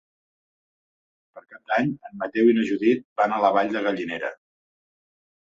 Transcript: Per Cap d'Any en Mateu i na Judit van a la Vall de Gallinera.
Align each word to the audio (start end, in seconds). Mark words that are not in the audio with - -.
Per 1.35 1.43
Cap 1.51 1.69
d'Any 1.71 1.91
en 2.09 2.15
Mateu 2.23 2.49
i 2.53 2.57
na 2.59 2.65
Judit 2.71 3.05
van 3.23 3.37
a 3.37 3.41
la 3.45 3.53
Vall 3.59 3.71
de 3.77 3.85
Gallinera. 3.91 4.35